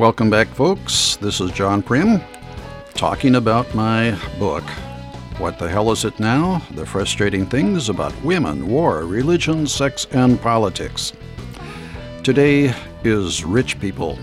Welcome 0.00 0.30
back, 0.30 0.48
folks. 0.48 1.16
This 1.16 1.42
is 1.42 1.50
John 1.50 1.82
Prim 1.82 2.22
talking 2.94 3.34
about 3.34 3.74
my 3.74 4.18
book, 4.38 4.64
What 5.36 5.58
the 5.58 5.68
Hell 5.68 5.92
Is 5.92 6.06
It 6.06 6.18
Now? 6.18 6.62
The 6.70 6.86
Frustrating 6.86 7.44
Things 7.44 7.90
About 7.90 8.18
Women, 8.24 8.66
War, 8.66 9.04
Religion, 9.04 9.66
Sex, 9.66 10.06
and 10.12 10.40
Politics. 10.40 11.12
Today 12.22 12.74
is 13.04 13.44
rich 13.44 13.78
people. 13.78 14.18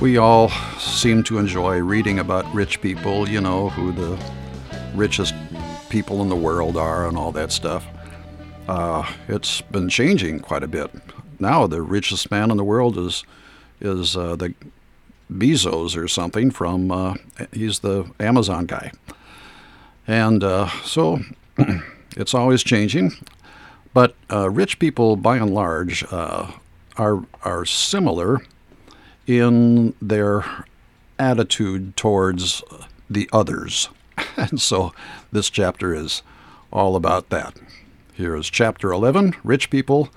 We 0.00 0.16
all 0.18 0.50
seem 0.78 1.24
to 1.24 1.38
enjoy 1.38 1.78
reading 1.80 2.20
about 2.20 2.46
rich 2.54 2.80
people, 2.80 3.28
you 3.28 3.40
know, 3.40 3.70
who 3.70 3.90
the 3.90 4.16
richest 4.94 5.34
people 5.88 6.22
in 6.22 6.28
the 6.28 6.36
world 6.36 6.76
are 6.76 7.08
and 7.08 7.18
all 7.18 7.32
that 7.32 7.50
stuff. 7.50 7.84
Uh, 8.68 9.12
it's 9.26 9.60
been 9.60 9.88
changing 9.88 10.38
quite 10.38 10.62
a 10.62 10.68
bit. 10.68 10.88
Now, 11.40 11.66
the 11.66 11.82
richest 11.82 12.30
man 12.30 12.52
in 12.52 12.58
the 12.58 12.62
world 12.64 12.96
is 12.96 13.24
is 13.80 14.16
uh, 14.16 14.36
the 14.36 14.54
Bezos 15.30 15.96
or 15.96 16.08
something 16.08 16.50
from 16.50 16.90
uh, 16.90 17.14
he's 17.52 17.80
the 17.80 18.10
Amazon 18.18 18.66
guy, 18.66 18.92
and 20.06 20.42
uh, 20.42 20.68
so 20.84 21.20
it's 22.16 22.34
always 22.34 22.62
changing. 22.62 23.12
But 23.92 24.14
uh, 24.30 24.50
rich 24.50 24.78
people, 24.78 25.16
by 25.16 25.36
and 25.36 25.52
large, 25.52 26.04
uh, 26.10 26.50
are 26.96 27.24
are 27.42 27.64
similar 27.64 28.40
in 29.26 29.94
their 30.02 30.44
attitude 31.18 31.96
towards 31.96 32.62
the 33.08 33.28
others, 33.32 33.88
and 34.36 34.60
so 34.60 34.92
this 35.30 35.48
chapter 35.50 35.94
is 35.94 36.22
all 36.72 36.96
about 36.96 37.30
that. 37.30 37.56
Here 38.12 38.36
is 38.36 38.50
chapter 38.50 38.92
11 38.92 39.36
Rich 39.42 39.70
People, 39.70 40.10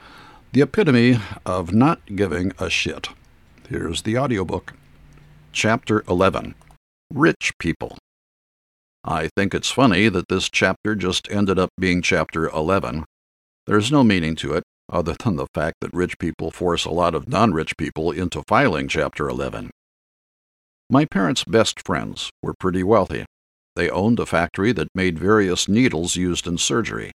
the 0.51 0.61
epitome 0.61 1.19
of 1.45 1.73
not 1.73 2.01
giving 2.15 2.51
a 2.59 2.69
shit. 2.69 3.07
Here's 3.69 4.01
the 4.01 4.17
audiobook. 4.17 4.73
Chapter 5.53 6.03
11 6.09 6.53
Rich 7.13 7.53
People. 7.59 7.97
I 9.05 9.29
think 9.37 9.55
it's 9.55 9.71
funny 9.71 10.09
that 10.09 10.27
this 10.27 10.49
chapter 10.49 10.95
just 10.95 11.31
ended 11.31 11.57
up 11.57 11.69
being 11.79 12.01
chapter 12.01 12.49
11. 12.49 13.05
There's 13.65 13.89
no 13.89 14.03
meaning 14.03 14.35
to 14.37 14.53
it, 14.53 14.63
other 14.89 15.15
than 15.23 15.37
the 15.37 15.47
fact 15.53 15.77
that 15.79 15.93
rich 15.93 16.19
people 16.19 16.51
force 16.51 16.83
a 16.83 16.91
lot 16.91 17.15
of 17.15 17.29
non 17.29 17.53
rich 17.53 17.77
people 17.77 18.11
into 18.11 18.43
filing 18.49 18.89
chapter 18.89 19.29
11. 19.29 19.71
My 20.89 21.05
parents' 21.05 21.45
best 21.45 21.85
friends 21.85 22.29
were 22.41 22.53
pretty 22.59 22.83
wealthy. 22.83 23.25
They 23.77 23.89
owned 23.89 24.19
a 24.19 24.25
factory 24.25 24.73
that 24.73 24.89
made 24.93 25.17
various 25.17 25.69
needles 25.69 26.17
used 26.17 26.47
in 26.47 26.57
surgery. 26.57 27.11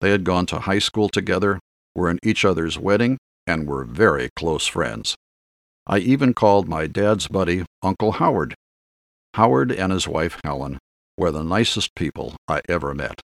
They 0.00 0.10
had 0.10 0.24
gone 0.24 0.46
to 0.46 0.58
high 0.58 0.80
school 0.80 1.08
together, 1.08 1.60
were 1.94 2.10
in 2.10 2.18
each 2.24 2.44
other's 2.44 2.80
wedding, 2.80 3.16
and 3.46 3.68
were 3.68 3.84
very 3.84 4.28
close 4.34 4.66
friends. 4.66 5.14
I 5.92 5.98
even 5.98 6.32
called 6.32 6.68
my 6.68 6.86
dad's 6.86 7.28
buddy 7.28 7.66
Uncle 7.82 8.12
Howard. 8.12 8.54
Howard 9.34 9.70
and 9.70 9.92
his 9.92 10.08
wife 10.08 10.40
Helen 10.42 10.78
were 11.18 11.30
the 11.30 11.44
nicest 11.44 11.94
people 11.94 12.34
I 12.48 12.62
ever 12.66 12.94
met. 12.94 13.20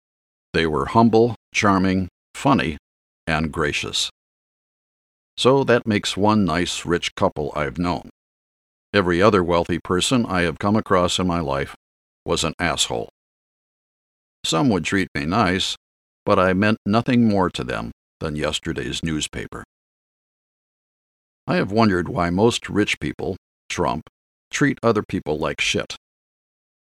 They 0.53 0.67
were 0.67 0.86
humble, 0.86 1.36
charming, 1.55 2.08
funny, 2.34 2.77
and 3.25 3.53
gracious. 3.53 4.11
So 5.36 5.62
that 5.62 5.86
makes 5.86 6.17
one 6.17 6.45
nice 6.45 6.84
rich 6.84 7.14
couple 7.14 7.53
I've 7.55 7.78
known. 7.78 8.11
Every 8.92 9.23
other 9.23 9.45
wealthy 9.45 9.78
person 9.78 10.27
I 10.27 10.41
have 10.41 10.58
come 10.58 10.75
across 10.75 11.20
in 11.20 11.27
my 11.28 11.39
life 11.39 11.77
was 12.25 12.42
an 12.42 12.55
asshole. 12.58 13.11
Some 14.45 14.70
would 14.70 14.83
treat 14.84 15.06
me 15.14 15.25
nice, 15.25 15.77
but 16.25 16.41
I 16.41 16.53
meant 16.53 16.78
nothing 16.84 17.28
more 17.28 17.48
to 17.48 17.62
them 17.62 17.92
than 18.19 18.34
yesterday's 18.34 19.05
newspaper. 19.05 19.62
I 21.47 21.56
have 21.56 21.70
wondered 21.70 22.08
why 22.08 22.30
most 22.30 22.69
rich 22.69 22.98
people, 22.98 23.36
Trump, 23.69 24.08
treat 24.50 24.78
other 24.83 25.02
people 25.02 25.39
like 25.39 25.61
shit. 25.61 25.96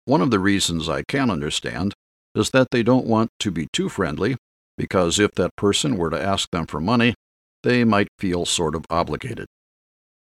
One 0.06 0.22
of 0.22 0.32
the 0.32 0.40
reasons 0.40 0.90
I 0.90 1.04
can 1.08 1.30
understand 1.30 1.94
is 2.36 2.50
that 2.52 2.68
they 2.72 2.84
don't 2.84 3.06
want 3.06 3.30
to 3.40 3.52
be 3.52 3.68
too 3.72 3.88
friendly, 3.88 4.36
because 4.78 5.20
if 5.20 5.32
that 5.36 5.56
person 5.56 5.98
were 5.98 6.10
to 6.10 6.22
ask 6.22 6.50
them 6.52 6.66
for 6.66 6.82
money, 6.82 7.14
they 7.64 7.84
might 7.84 8.08
feel 8.18 8.46
sort 8.46 8.76
of 8.76 8.86
obligated. 8.90 9.46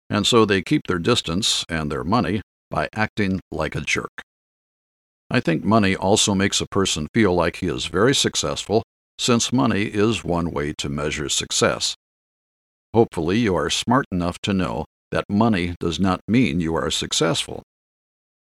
And 0.09 0.27
so 0.27 0.45
they 0.45 0.61
keep 0.61 0.87
their 0.87 0.99
distance 0.99 1.63
and 1.69 1.91
their 1.91 2.03
money 2.03 2.41
by 2.69 2.89
acting 2.93 3.39
like 3.51 3.75
a 3.75 3.81
jerk. 3.81 4.21
I 5.31 5.39
think 5.39 5.63
money 5.63 5.95
also 5.95 6.33
makes 6.35 6.59
a 6.59 6.67
person 6.67 7.07
feel 7.13 7.33
like 7.33 7.57
he 7.57 7.67
is 7.67 7.85
very 7.85 8.15
successful, 8.15 8.83
since 9.17 9.53
money 9.53 9.83
is 9.83 10.23
one 10.23 10.51
way 10.51 10.73
to 10.79 10.89
measure 10.89 11.29
success. 11.29 11.95
Hopefully, 12.99 13.39
you 13.39 13.55
are 13.55 13.69
smart 13.69 14.05
enough 14.11 14.37
to 14.39 14.51
know 14.51 14.83
that 15.09 15.23
money 15.29 15.73
does 15.79 16.01
not 16.01 16.19
mean 16.27 16.59
you 16.59 16.75
are 16.75 16.91
successful. 16.91 17.63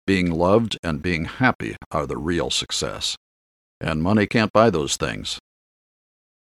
Being 0.05 0.33
loved 0.33 0.77
and 0.83 1.01
being 1.01 1.27
happy 1.27 1.77
are 1.93 2.09
the 2.09 2.17
real 2.17 2.51
success. 2.51 3.15
And 3.81 4.03
money 4.03 4.27
can't 4.27 4.53
buy 4.53 4.71
those 4.71 4.97
things. 4.97 5.39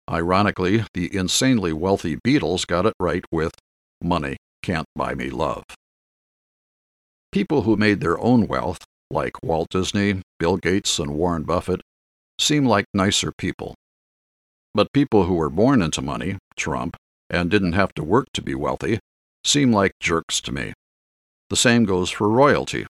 Ironically, 0.07 0.85
the 0.93 1.09
insanely 1.15 1.73
wealthy 1.73 2.17
Beatles 2.17 2.67
got 2.67 2.85
it 2.85 2.93
right 2.99 3.25
with 3.31 3.55
Money 3.99 4.37
Can't 4.61 4.85
Buy 4.95 5.15
Me 5.15 5.31
Love. 5.31 5.63
People 7.31 7.63
who 7.63 7.75
made 7.75 7.99
their 7.99 8.19
own 8.19 8.45
wealth, 8.45 8.83
like 9.09 9.41
Walt 9.41 9.69
Disney, 9.71 10.21
Bill 10.37 10.57
Gates, 10.57 10.99
and 10.99 11.15
Warren 11.15 11.45
Buffett, 11.45 11.81
seem 12.37 12.63
like 12.63 12.85
nicer 12.93 13.31
people. 13.35 13.73
But 14.75 14.93
people 14.93 15.23
who 15.23 15.33
were 15.33 15.49
born 15.49 15.81
into 15.81 16.03
money, 16.03 16.37
Trump, 16.55 16.95
and 17.33 17.51
didn't 17.51 17.73
have 17.73 17.93
to 17.95 18.03
work 18.03 18.27
to 18.33 18.41
be 18.41 18.55
wealthy, 18.55 18.99
seem 19.43 19.73
like 19.73 19.91
jerks 19.99 20.39
to 20.41 20.51
me. 20.51 20.73
The 21.49 21.57
same 21.57 21.83
goes 21.83 22.09
for 22.09 22.29
royalty. 22.29 22.85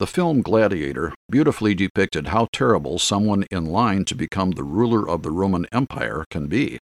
The 0.00 0.06
film 0.08 0.42
Gladiator 0.42 1.14
beautifully 1.30 1.74
depicted 1.74 2.28
how 2.28 2.48
terrible 2.52 2.98
someone 2.98 3.44
in 3.50 3.66
line 3.66 4.04
to 4.06 4.16
become 4.16 4.50
the 4.52 4.64
ruler 4.64 5.08
of 5.08 5.22
the 5.22 5.30
Roman 5.30 5.66
Empire 5.72 6.24
can 6.30 6.48
be. 6.48 6.78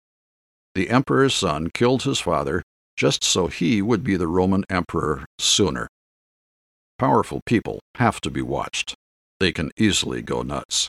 The 0.75 0.89
emperor's 0.89 1.35
son 1.35 1.69
killed 1.73 2.03
his 2.03 2.19
father 2.19 2.63
just 2.95 3.23
so 3.23 3.47
he 3.47 3.81
would 3.81 4.03
be 4.03 4.15
the 4.15 4.27
Roman 4.27 4.63
emperor 4.69 5.25
sooner. 5.39 5.87
Powerful 6.97 7.41
people 7.45 7.79
have 7.95 8.21
to 8.21 8.29
be 8.29 8.41
watched. 8.41 8.95
They 9.39 9.51
can 9.51 9.71
easily 9.75 10.21
go 10.21 10.43
nuts. 10.43 10.87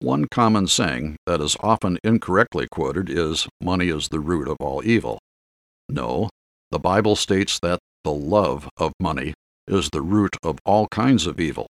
One 0.00 0.26
common 0.28 0.68
saying 0.68 1.16
that 1.26 1.40
is 1.40 1.56
often 1.58 1.98
incorrectly 2.04 2.68
quoted 2.70 3.10
is, 3.10 3.48
Money 3.60 3.88
is 3.88 4.08
the 4.08 4.20
root 4.20 4.46
of 4.46 4.56
all 4.60 4.84
evil. 4.84 5.18
No, 5.88 6.30
the 6.70 6.78
Bible 6.78 7.16
states 7.16 7.58
that 7.60 7.80
the 8.04 8.12
love 8.12 8.68
of 8.76 8.92
money 9.00 9.34
is 9.66 9.90
the 9.90 10.02
root 10.02 10.36
of 10.44 10.58
all 10.64 10.86
kinds 10.88 11.26
of 11.26 11.40
evil. 11.40 11.66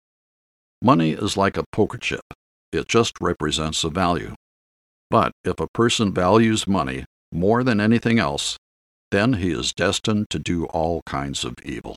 Money 0.83 1.13
is 1.13 1.37
like 1.37 1.57
a 1.57 1.65
poker 1.71 1.99
chip, 1.99 2.25
it 2.73 2.89
just 2.89 3.13
represents 3.21 3.85
a 3.85 3.91
value. 3.91 4.35
But 5.09 5.31
if 5.45 5.61
a 5.61 5.69
person 5.69 6.13
values 6.13 6.67
money 6.67 7.05
more 7.31 7.63
than 7.63 7.81
anything 7.81 8.19
else, 8.19 8.57
then 9.13 9.35
he 9.35 9.53
is 9.53 9.73
destined 9.73 10.31
to 10.31 10.41
do 10.41 10.65
all 10.67 11.03
kinds 11.07 11.45
of 11.45 11.55
evil. 11.63 11.95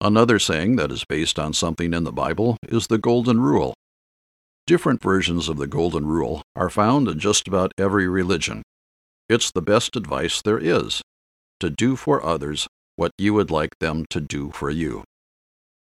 Another 0.00 0.38
saying 0.38 0.76
that 0.76 0.90
is 0.90 1.04
based 1.06 1.38
on 1.38 1.52
something 1.52 1.92
in 1.92 2.04
the 2.04 2.12
Bible 2.12 2.56
is 2.66 2.86
the 2.86 2.96
Golden 2.96 3.40
Rule 3.40 3.74
Different 4.70 5.02
versions 5.02 5.48
of 5.48 5.56
the 5.56 5.66
Golden 5.66 6.06
Rule 6.06 6.42
are 6.54 6.70
found 6.70 7.08
in 7.08 7.18
just 7.18 7.48
about 7.48 7.72
every 7.76 8.06
religion. 8.06 8.62
It's 9.28 9.50
the 9.50 9.60
best 9.60 9.96
advice 9.96 10.40
there 10.40 10.60
is 10.60 11.02
to 11.58 11.70
do 11.70 11.96
for 11.96 12.24
others 12.24 12.68
what 12.94 13.10
you 13.18 13.34
would 13.34 13.50
like 13.50 13.76
them 13.80 14.06
to 14.10 14.20
do 14.20 14.52
for 14.52 14.70
you. 14.70 15.02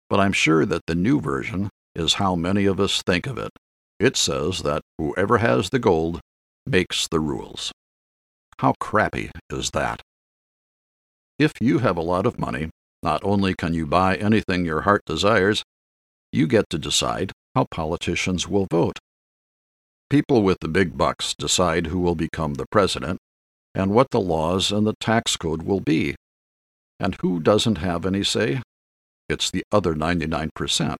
But 0.08 0.20
I'm 0.20 0.32
sure 0.32 0.64
that 0.66 0.86
the 0.86 0.94
new 0.94 1.20
version 1.20 1.69
is 1.97 2.22
how 2.22 2.36
many 2.36 2.64
of 2.66 2.78
us 2.78 3.03
think 3.03 3.26
of 3.26 3.38
it. 3.38 3.50
It 3.98 4.16
says 4.16 4.62
that 4.62 4.82
whoever 4.98 5.38
has 5.38 5.70
the 5.70 5.81
gold 5.81 6.20
makes 6.64 7.08
the 7.08 7.19
rules. 7.19 7.72
How 8.61 8.75
crappy 8.78 9.32
is 9.50 9.72
that? 9.72 10.00
If 11.40 11.55
you 11.61 11.81
have 11.81 11.96
a 11.96 12.02
lot 12.02 12.25
of 12.25 12.38
money, 12.38 12.70
not 13.02 13.20
only 13.25 13.52
can 13.52 13.75
you 13.75 13.84
buy 13.84 14.14
anything 14.14 14.64
your 14.64 14.82
heart 14.82 15.02
desires, 15.06 15.64
you 16.31 16.46
get 16.46 16.70
to 16.70 16.78
decide 16.78 17.32
how 17.60 17.66
politicians 17.70 18.48
will 18.48 18.66
vote. 18.70 18.98
People 20.08 20.42
with 20.42 20.56
the 20.60 20.68
big 20.68 20.96
bucks 20.96 21.34
decide 21.34 21.88
who 21.88 22.00
will 22.00 22.14
become 22.14 22.54
the 22.54 22.64
president 22.72 23.18
and 23.74 23.90
what 23.90 24.10
the 24.10 24.20
laws 24.20 24.72
and 24.72 24.86
the 24.86 24.94
tax 24.98 25.36
code 25.36 25.62
will 25.62 25.80
be. 25.80 26.14
And 26.98 27.16
who 27.20 27.38
doesn't 27.38 27.76
have 27.76 28.06
any 28.06 28.24
say? 28.24 28.62
It's 29.28 29.50
the 29.50 29.62
other 29.70 29.94
99%, 29.94 30.96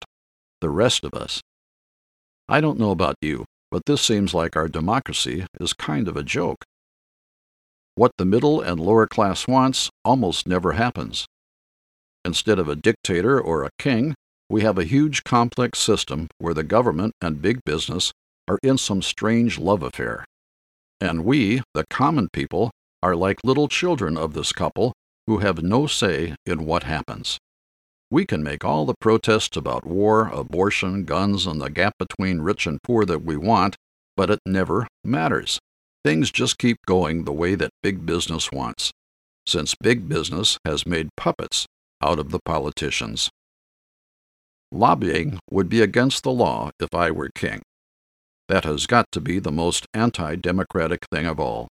the 0.61 0.69
rest 0.69 1.03
of 1.03 1.15
us. 1.15 1.41
I 2.47 2.61
don't 2.61 2.79
know 2.79 2.91
about 2.91 3.15
you, 3.21 3.45
but 3.71 3.87
this 3.87 4.01
seems 4.03 4.35
like 4.35 4.55
our 4.55 4.67
democracy 4.67 5.47
is 5.59 5.73
kind 5.73 6.07
of 6.07 6.15
a 6.15 6.23
joke. 6.23 6.63
What 7.95 8.11
the 8.19 8.25
middle 8.25 8.61
and 8.61 8.79
lower 8.79 9.07
class 9.07 9.47
wants 9.47 9.89
almost 10.05 10.47
never 10.47 10.73
happens. 10.73 11.25
Instead 12.23 12.59
of 12.59 12.69
a 12.69 12.75
dictator 12.75 13.41
or 13.41 13.63
a 13.63 13.71
king, 13.79 14.13
we 14.51 14.61
have 14.63 14.77
a 14.77 14.83
huge 14.83 15.23
complex 15.23 15.79
system 15.79 16.27
where 16.37 16.53
the 16.53 16.63
government 16.63 17.13
and 17.21 17.41
big 17.41 17.63
business 17.63 18.11
are 18.49 18.59
in 18.61 18.77
some 18.77 19.01
strange 19.01 19.57
love 19.57 19.81
affair. 19.81 20.25
And 20.99 21.23
we, 21.23 21.61
the 21.73 21.85
common 21.89 22.27
people, 22.33 22.69
are 23.01 23.15
like 23.15 23.39
little 23.45 23.69
children 23.69 24.17
of 24.17 24.33
this 24.33 24.51
couple 24.51 24.91
who 25.25 25.37
have 25.37 25.63
no 25.63 25.87
say 25.87 26.35
in 26.45 26.65
what 26.65 26.83
happens. 26.83 27.37
We 28.09 28.25
can 28.25 28.43
make 28.43 28.65
all 28.65 28.85
the 28.85 28.93
protests 28.99 29.55
about 29.55 29.85
war, 29.85 30.27
abortion, 30.27 31.05
guns, 31.05 31.47
and 31.47 31.61
the 31.61 31.69
gap 31.69 31.93
between 31.97 32.41
rich 32.41 32.67
and 32.67 32.83
poor 32.83 33.05
that 33.05 33.23
we 33.23 33.37
want, 33.37 33.77
but 34.17 34.29
it 34.29 34.39
never 34.45 34.85
matters. 35.01 35.59
Things 36.03 36.29
just 36.29 36.57
keep 36.57 36.77
going 36.85 37.23
the 37.23 37.31
way 37.31 37.55
that 37.55 37.71
big 37.81 38.05
business 38.05 38.51
wants, 38.51 38.91
since 39.47 39.75
big 39.81 40.09
business 40.09 40.57
has 40.65 40.85
made 40.85 41.07
puppets 41.15 41.65
out 42.03 42.19
of 42.19 42.31
the 42.31 42.39
politicians. 42.43 43.29
Lobbying 44.71 45.39
would 45.49 45.67
be 45.67 45.81
against 45.81 46.23
the 46.23 46.31
law 46.31 46.71
if 46.79 46.93
I 46.93 47.11
were 47.11 47.29
king. 47.35 47.61
That 48.47 48.63
has 48.63 48.87
got 48.87 49.05
to 49.11 49.21
be 49.21 49.39
the 49.39 49.51
most 49.51 49.85
anti 49.93 50.35
democratic 50.35 51.05
thing 51.11 51.25
of 51.25 51.39
all. 51.39 51.67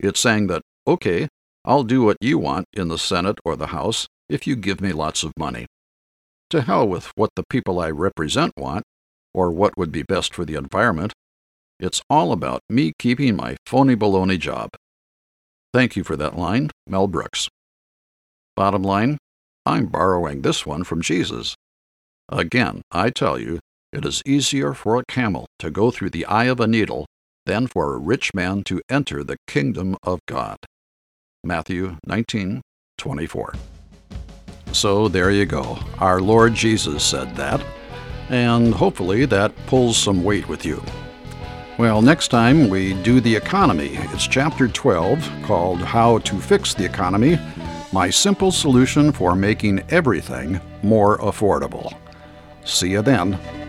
It's 0.00 0.20
saying 0.20 0.48
that, 0.48 0.62
okay, 0.86 1.28
I'll 1.64 1.84
do 1.84 2.02
what 2.02 2.16
you 2.20 2.38
want 2.38 2.66
in 2.72 2.88
the 2.88 2.98
Senate 2.98 3.38
or 3.44 3.56
the 3.56 3.68
House 3.68 4.06
if 4.28 4.46
you 4.46 4.56
give 4.56 4.80
me 4.80 4.92
lots 4.92 5.22
of 5.22 5.32
money. 5.38 5.66
To 6.50 6.62
hell 6.62 6.86
with 6.86 7.12
what 7.14 7.30
the 7.36 7.44
people 7.48 7.80
I 7.80 7.90
represent 7.90 8.52
want, 8.56 8.84
or 9.34 9.50
what 9.50 9.76
would 9.76 9.90
be 9.90 10.02
best 10.02 10.34
for 10.34 10.44
the 10.44 10.54
environment. 10.54 11.12
It's 11.80 12.02
all 12.08 12.32
about 12.32 12.60
me 12.70 12.92
keeping 12.98 13.34
my 13.36 13.56
phony 13.66 13.96
baloney 13.96 14.38
job. 14.38 14.70
Thank 15.72 15.96
you 15.96 16.04
for 16.04 16.16
that 16.16 16.38
line, 16.38 16.70
Mel 16.86 17.08
Brooks. 17.08 17.48
Bottom 18.54 18.82
line, 18.82 19.18
I'm 19.66 19.86
borrowing 19.86 20.42
this 20.42 20.64
one 20.64 20.84
from 20.84 21.02
Jesus. 21.02 21.56
Again, 22.28 22.82
I 22.90 23.10
tell 23.10 23.38
you, 23.38 23.60
it 23.92 24.04
is 24.04 24.22
easier 24.24 24.74
for 24.74 24.98
a 24.98 25.04
camel 25.06 25.46
to 25.58 25.70
go 25.70 25.90
through 25.90 26.10
the 26.10 26.26
eye 26.26 26.44
of 26.44 26.58
a 26.58 26.66
needle 26.66 27.06
than 27.46 27.66
for 27.66 27.94
a 27.94 27.98
rich 27.98 28.32
man 28.34 28.64
to 28.64 28.80
enter 28.88 29.22
the 29.22 29.36
kingdom 29.46 29.96
of 30.02 30.20
God. 30.26 30.56
Matthew 31.44 31.98
19:24. 32.06 33.54
So 34.72 35.08
there 35.08 35.30
you 35.30 35.44
go. 35.44 35.78
Our 35.98 36.20
Lord 36.20 36.54
Jesus 36.54 37.04
said 37.04 37.36
that, 37.36 37.62
and 38.30 38.74
hopefully 38.74 39.26
that 39.26 39.54
pulls 39.66 39.96
some 39.96 40.24
weight 40.24 40.48
with 40.48 40.64
you. 40.64 40.82
Well, 41.78 42.02
next 42.02 42.28
time 42.28 42.68
we 42.68 42.94
do 43.02 43.20
the 43.20 43.36
economy. 43.36 43.98
It's 44.12 44.26
chapter 44.26 44.66
12 44.66 45.28
called 45.42 45.82
How 45.82 46.18
to 46.18 46.40
Fix 46.40 46.72
the 46.72 46.84
Economy 46.84 47.38
My 47.92 48.10
Simple 48.10 48.50
Solution 48.50 49.12
for 49.12 49.36
Making 49.36 49.82
Everything 49.90 50.60
More 50.82 51.18
Affordable. 51.18 51.92
See 52.64 52.90
you 52.90 53.02
then. 53.02 53.63